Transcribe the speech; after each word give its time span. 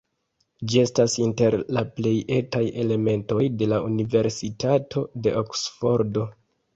Ĝi 0.71 0.77
estas 0.83 1.17
inter 1.25 1.57
la 1.77 1.83
plej 1.99 2.13
etaj 2.37 2.61
elementoj 2.83 3.41
de 3.59 3.67
la 3.73 3.79
Universitato 3.91 5.05
de 5.27 5.35
Oksfordo. 5.43 6.25